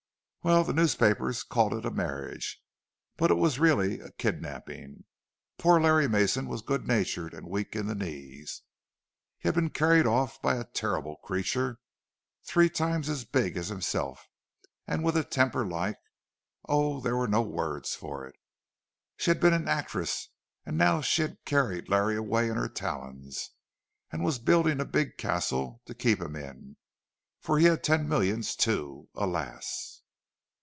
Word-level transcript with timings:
Well, 0.43 0.63
the 0.63 0.73
newspapers 0.73 1.43
called 1.43 1.71
it 1.71 1.85
a 1.85 1.91
marriage, 1.91 2.63
but 3.15 3.29
it 3.29 3.35
was 3.35 3.59
really 3.59 3.99
a 3.99 4.11
kidnapping. 4.13 5.03
Poor 5.59 5.79
Larry 5.79 6.07
Mason 6.09 6.47
was 6.47 6.63
good 6.63 6.87
natured 6.87 7.35
and 7.35 7.45
weak 7.47 7.75
in 7.75 7.85
the 7.85 7.93
knees, 7.93 8.63
and 9.43 9.43
he 9.43 9.47
had 9.49 9.53
been 9.53 9.69
carried 9.69 10.07
off 10.07 10.41
by 10.41 10.55
a 10.55 10.63
terrible 10.63 11.17
creature, 11.17 11.77
three 12.43 12.71
times 12.71 13.07
as 13.07 13.23
big 13.23 13.55
as 13.55 13.67
himself, 13.67 14.25
and 14.87 15.03
with 15.03 15.15
a 15.15 15.23
temper 15.23 15.63
like—oh, 15.63 17.01
there 17.01 17.15
were 17.15 17.27
no 17.27 17.43
words 17.43 17.93
for 17.93 18.25
it! 18.25 18.33
She 19.17 19.29
had 19.29 19.39
been 19.39 19.53
an 19.53 19.67
actress; 19.67 20.29
and 20.65 20.75
now 20.75 21.01
she 21.01 21.21
had 21.21 21.45
carried 21.45 21.87
Larry 21.87 22.15
away 22.15 22.49
in 22.49 22.55
her 22.57 22.67
talons, 22.67 23.51
and 24.11 24.23
was 24.23 24.39
building 24.39 24.79
a 24.79 24.85
big 24.85 25.19
castle 25.19 25.83
to 25.85 25.93
keep 25.93 26.19
him 26.19 26.35
in—for 26.35 27.59
he 27.59 27.65
had 27.67 27.83
ten 27.83 28.09
millions 28.09 28.55
too, 28.55 29.07
alas! 29.13 29.99